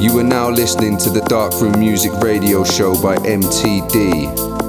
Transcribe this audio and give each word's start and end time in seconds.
You 0.00 0.18
are 0.18 0.24
now 0.24 0.48
listening 0.48 0.96
to 0.96 1.10
the 1.10 1.20
Darkroom 1.20 1.78
Music 1.78 2.10
Radio 2.22 2.64
Show 2.64 2.94
by 3.02 3.16
Emtydee. 3.16 4.59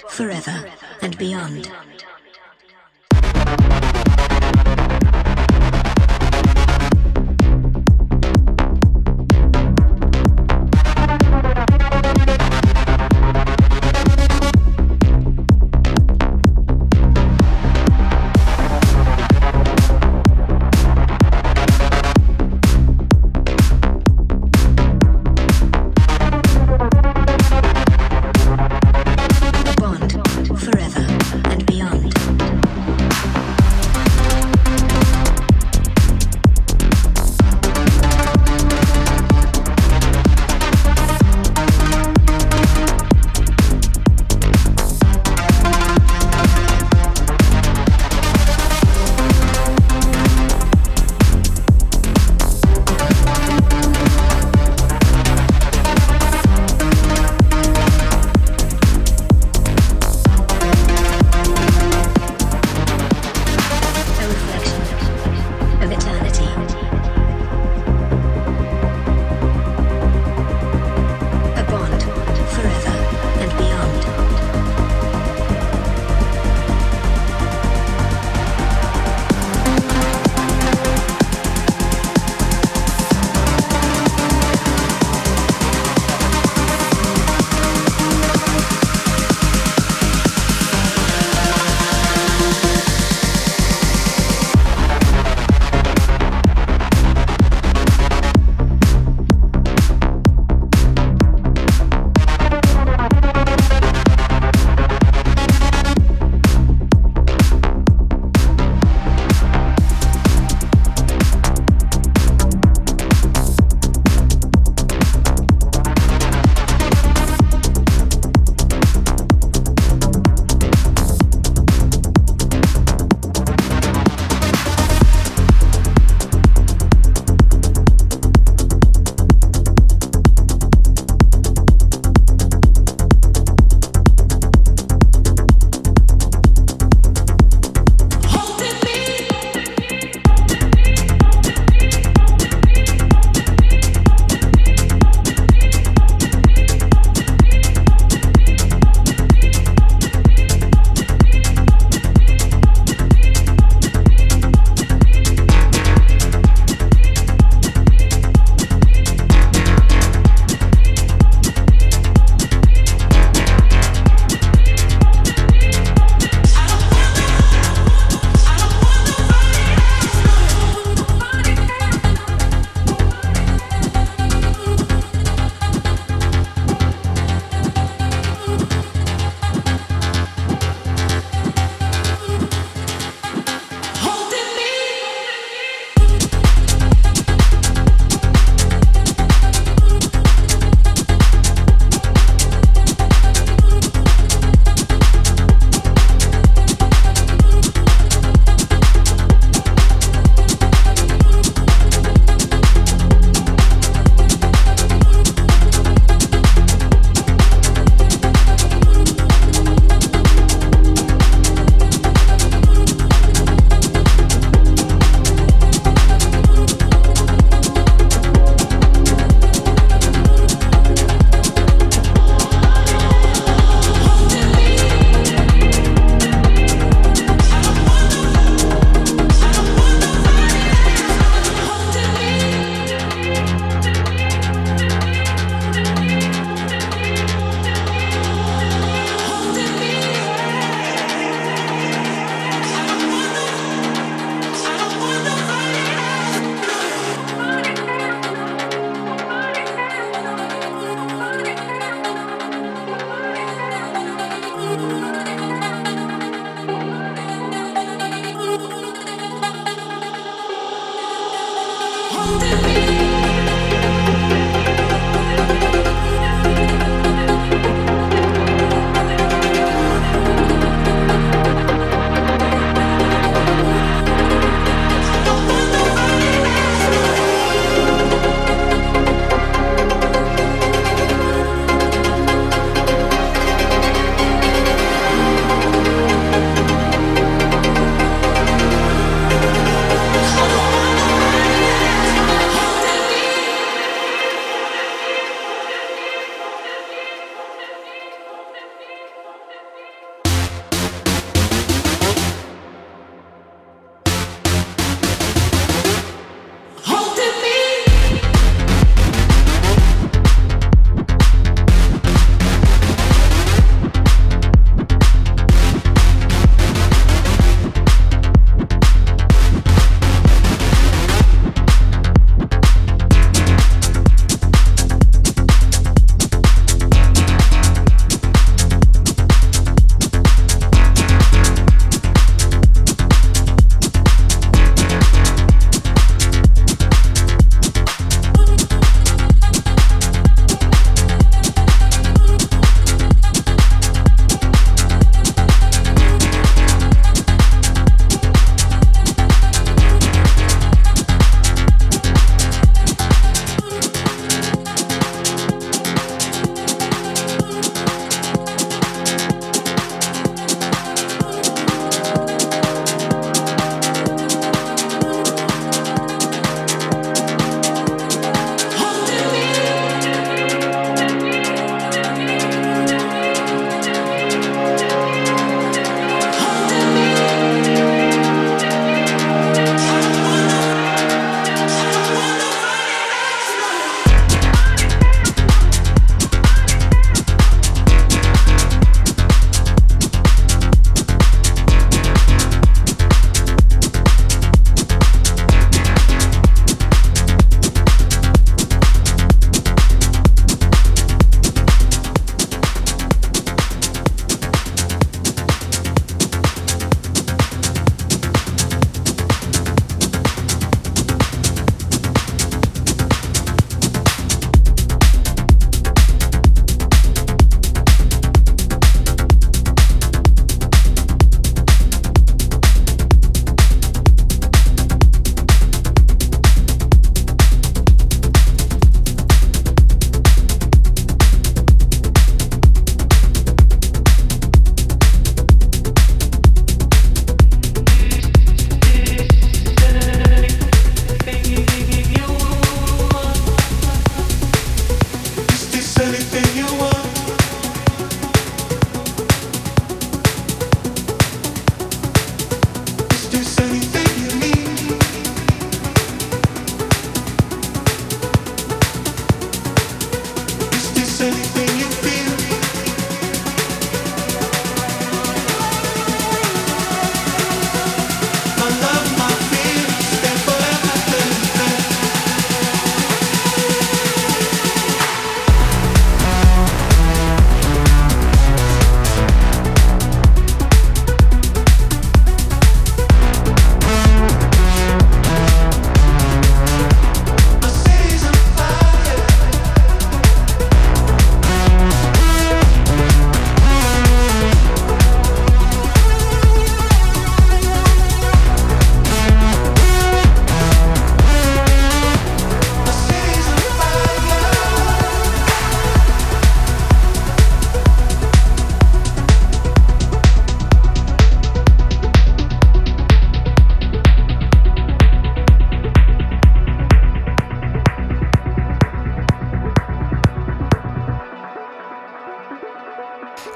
Forever 0.00 0.70
and 1.02 1.16
beyond. 1.18 1.70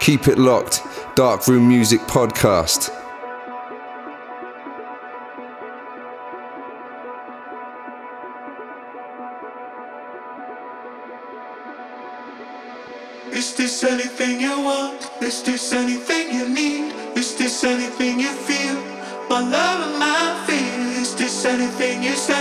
Keep 0.09 0.27
it 0.29 0.39
locked. 0.39 0.81
Dark 1.17 1.47
Room 1.49 1.69
Music 1.69 2.01
Podcast. 2.01 2.89
Is 13.31 13.55
this 13.55 13.85
anything 13.85 14.41
you 14.41 14.59
want? 14.59 15.11
Is 15.21 15.43
this 15.43 15.75
anything 15.75 16.33
you 16.33 16.49
need? 16.49 16.95
Is 17.15 17.37
this 17.37 17.63
anything 17.65 18.19
you 18.19 18.33
feel? 18.33 18.77
My 19.29 19.43
love 19.43 19.91
and 19.91 19.99
my 19.99 20.45
fear. 20.47 21.03
Is 21.03 21.15
this 21.17 21.45
anything 21.45 22.03
you 22.03 22.15
stand 22.15 22.38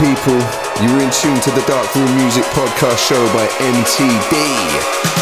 people. 0.00 0.40
You're 0.80 1.02
in 1.02 1.10
tune 1.10 1.38
to 1.40 1.50
the 1.50 1.62
Dark 1.68 1.94
Room 1.94 2.16
Music 2.16 2.44
Podcast 2.56 2.98
Show 3.06 3.22
by 3.34 3.46
Emtydee. 3.58 5.19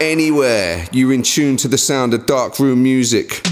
Anywhere. 0.00 0.86
You're 0.92 1.12
in 1.12 1.22
tune 1.22 1.56
to 1.58 1.68
the 1.68 1.78
sound 1.78 2.14
of 2.14 2.26
Dark 2.26 2.58
Room 2.58 2.82
Music. 2.82 3.43